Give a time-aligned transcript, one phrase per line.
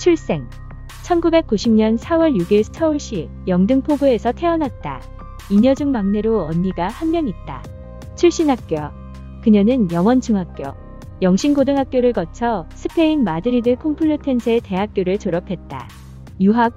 [0.00, 0.48] 출생
[1.04, 5.02] 1990년 4월 6일 서울시 영등포구에서 태어났다.
[5.50, 7.62] 이녀 중 막내로 언니가 한 명 있다.
[8.16, 8.76] 출신 학교
[9.42, 10.72] 그녀는 영원중학교,
[11.20, 15.86] 영신고등학교를 거쳐 스페인 마드리드 콩플루텐세 대학교를 졸업했다.
[16.40, 16.72] 유학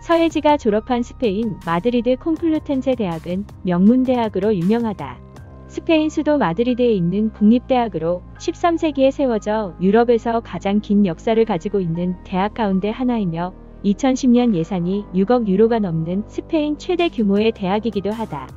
[0.00, 5.31] 서예지가 졸업한 스페인 마드리드 콩플루텐세 대학은 명문대학으로 유명하다.
[5.72, 12.90] 스페인 수도 마드리드에 있는 국립대학으로 13세기에 세워져 유럽에서 가장 긴 역사를 가지고 있는 대학 가운데
[12.90, 18.48] 하나이며 2010년 예산이 6억 유로가 넘는 스페인 최대 규모의 대학이기도 하다.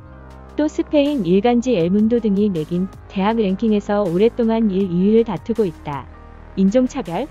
[0.56, 6.06] 또 스페인 일간지 엘문도 등이 매긴 대학 랭킹에서 오랫동안 1, 2위를 다투고 있다.
[6.56, 7.28] 인종차별?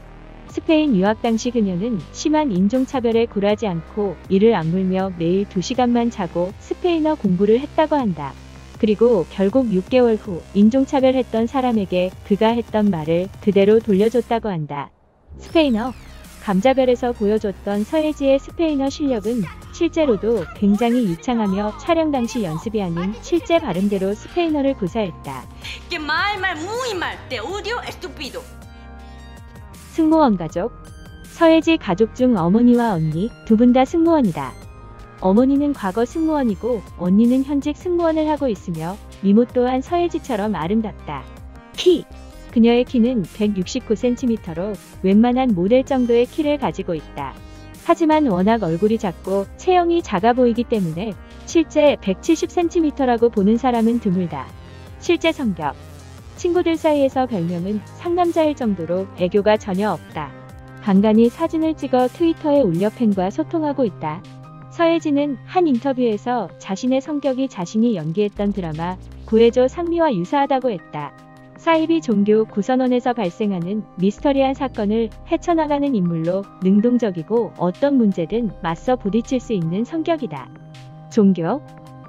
[0.47, 7.59] 스페인 유학 당시 그녀는 심한 인종차별에 굴하지 않고 이를 악물며 매일 2시간만 자고 스페인어 공부를
[7.59, 8.33] 했다고 한다.
[8.79, 14.89] 그리고 결국 6개월 후 인종차별했던 사람에게 그가 했던 말을 그대로 돌려줬다고 한다.
[15.39, 15.93] 스페인어
[16.43, 19.41] 감자별에서 보여줬던 서예지의 스페인어 실력은
[19.73, 25.43] 실제로도 굉장히 유창하며 촬영 당시 연습이 아닌 실제 발음대로 스페인어를 구사했다.
[29.91, 30.71] 승무원 가족
[31.23, 34.53] 서예지 가족 중 어머니와 언니 두 분 다 승무원이다.
[35.21, 41.23] 어머니는 과거 승무원이고 언니는 현직 승무원을 하고 있으며 미모 또한 서예지처럼 아름답다.
[41.73, 42.05] 키
[42.51, 47.33] 그녀의 키는 169cm로 웬만한 모델 정도의 키를 가지고 있다.
[47.83, 51.13] 하지만 워낙 얼굴이 작고 체형이 작아 보이기 때문에
[51.45, 54.47] 실제 170cm라고 보는 사람은 드물다.
[54.99, 55.75] 실제 성격
[56.35, 60.31] 친구들 사이에서 별명은 상남자일 정도로 애교가 전혀 없다.
[60.81, 64.21] 간간히 사진을 찍어 트위터에 올려 팬과 소통하고 있다.
[64.75, 71.13] 서예진은 한 인터뷰에서 자신의 성격이 자신이 연기했던 드라마 구해줘 상미와 유사하다고 했다.
[71.55, 79.85] 사이비 종교 구선원에서 발생하는 미스터리한 사건을 헤쳐나가는 인물로 능동적이고 어떤 문제든 맞서 부딪힐 수 있는
[79.85, 80.49] 성격이다.
[81.09, 81.61] 종교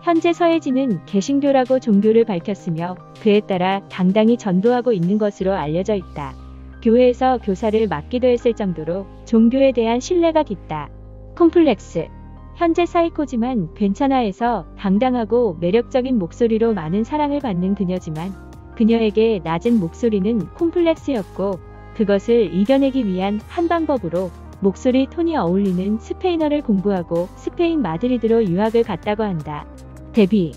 [0.02, 6.34] 현재 서예진은 개신교라고 종교를 밝혔으며 그에 따라 당당히 전도하고 있는 것으로 알려져 있다.
[6.82, 10.88] 교회에서 교사를 맡기도 했을 정도로 종교에 대한 신뢰가 깊다.
[11.36, 12.15] 콤플렉스
[12.56, 18.32] 현재 사이코지만 괜찮아해서 당당하고 매력적인 목소리로 많은 사랑을 받는 그녀지만
[18.76, 21.60] 그녀에게 낮은 목소리는 콤플렉스였고
[21.94, 24.30] 그것을 이겨내기 위한 한 방법으로
[24.60, 29.66] 목소리 톤이 어울리는 스페인어를 공부하고 스페인 마드리드로 유학을 갔다고 한다.
[30.14, 30.52] 데뷔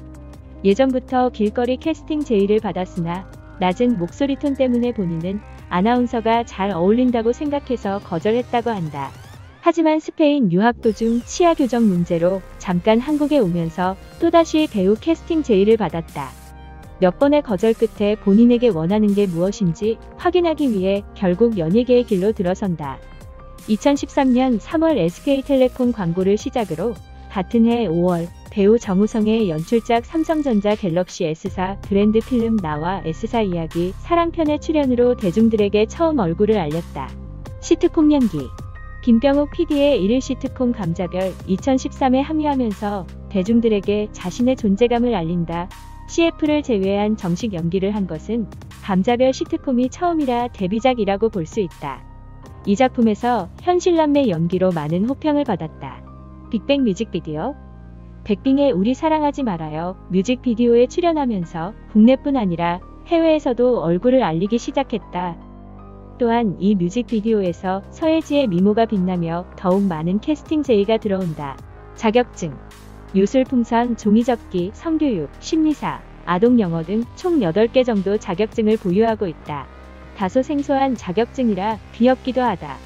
[0.64, 8.70] 예전부터 길거리 캐스팅 제의를 받았으나 낮은 목소리 톤 때문에 본인은 아나운서가 잘 어울린다고 생각해서 거절했다고
[8.70, 9.10] 한다.
[9.62, 16.30] 하지만 스페인 유학 도중 치아 교정 문제로 잠깐 한국에 오면서 또다시 배우 캐스팅 제의를 받았다.
[17.00, 23.00] 몇 번의 거절 끝에 본인에게 원하는 게 무엇인지 확인하기 위해 결국 연예계의 길로 들어선다.
[23.68, 26.94] 2013년 3월 SK텔레콤 광고를 시작으로
[27.30, 34.60] 같은 해 5월 배우 정우성의 연출작 삼성전자 갤럭시 S사 브랜드 필름 나와 S사 이야기 사랑편의
[34.60, 37.10] 출연으로 대중들에게 처음 얼굴을 알렸다.
[37.62, 38.48] 시트콤 연기
[39.02, 45.70] 김병욱 PD의 일일 시트콤 감자별 2013에 합류하면서 대중들에게 자신의 존재감을 알린다.
[46.10, 48.48] CF를 제외한 정식 연기를 한 것은
[48.84, 52.04] 감자별 시트콤이 처음이라 데뷔작이라고 볼 수 있다.
[52.66, 56.04] 이 작품에서 현실남매 연기로 많은 호평을 받았다.
[56.52, 57.56] 빅뱅 뮤직비디오
[58.26, 65.49] 백빙의 우리 사랑하지 말아요 뮤직비디오에 출연하면서 국내뿐 아니라 해외에서도 얼굴을 알리기 시작했다.
[66.20, 71.58] 또한 이 뮤직비디오에서 서예지의 미모가 빛나며 더욱 많은 캐스팅 제의가 들어온다.
[71.96, 72.56] 자격증
[73.16, 79.68] 유술풍선, 종이접기, 성교육, 심리사, 아동영어 등 총 8개 정도 자격증을 보유하고 있다.
[80.16, 82.78] 다소 생소한 자격증이라 귀엽기도 하다.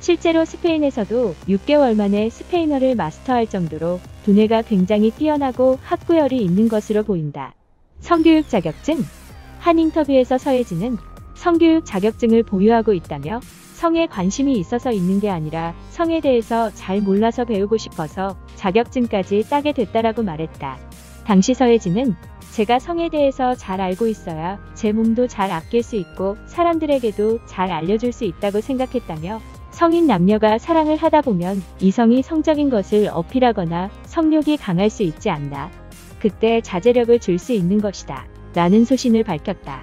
[0.00, 7.54] 실제로 스페인에서도 6개월 만에 스페인어를 마스터할 정도로 두뇌가 굉장히 뛰어나고 학구열이 있는 것으로 보인다.
[8.00, 8.98] 성교육 자격증
[9.60, 10.96] 한 인터뷰에서 서예진은
[11.40, 13.40] 성교육 자격증을 보유하고 있다며
[13.72, 20.22] 성에 관심이 있어서 있는 게 아니라 성에 대해서 잘 몰라서 배우고 싶어서 자격증까지 따게 됐다라고
[20.22, 20.76] 말했다.
[21.24, 22.14] 당시 서예진은
[22.50, 28.12] 제가 성에 대해서 잘 알고 있어야 제 몸도 잘 아낄 수 있고 사람들에게도 잘 알려줄
[28.12, 29.40] 수 있다고 생각했다며
[29.70, 35.70] 성인 남녀가 사랑을 하다 보면 이성이 성적인 것을 어필하거나 성욕이 강할 수 있지 않나.
[36.20, 38.26] 그때 자제력을 줄 수 있는 것이다.
[38.54, 39.82] 라는 소신을 밝혔다.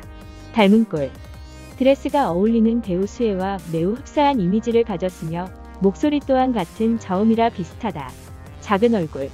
[0.54, 1.10] 닮은 꼴.
[1.78, 5.48] 드레스가 어울리는 배우 수혜와 매우 흡사한 이미지를 가졌으며
[5.80, 8.10] 목소리 또한 같은 저음이라 비슷하다.
[8.62, 9.30] 작은 얼굴.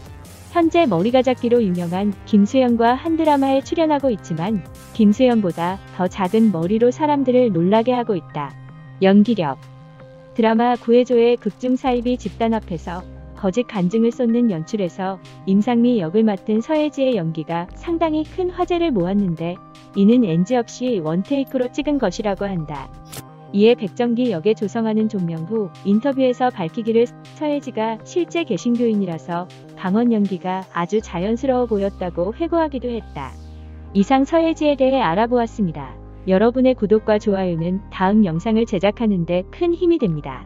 [0.51, 4.63] 현재 머리가 작기로 유명한 김수현과 한 드라마에 출연하고 있지만
[4.93, 8.53] 김수현보다 더 작은 머리로 사람들을 놀라게 하고 있다.
[9.01, 9.57] 연기력.
[10.35, 13.12] 드라마 구해줘의 극중 사이비 집단 앞에서
[13.43, 19.57] 거짓 간증을 쏟는 연출에서 임상미 역을 맡은 서예지의 연기가 상당히 큰 화제를 모았는데
[19.97, 22.89] 이는 NG 없이 원테이크로 찍은 것이라고 한다.
[23.51, 27.05] 이에 백정기 역의 조성하는 종명 후 인터뷰에서 밝히기를
[27.35, 33.31] 서예지가 실제 개신교인이라서 강원 연기가 아주 자연스러워 보였다고 회고하기도 했다.
[33.93, 35.93] 이상 서예지에 대해 알아보았습니다.
[36.29, 40.45] 여러분의 구독과 좋아요는 다음 영상을 제작하는데 큰 힘이 됩니다.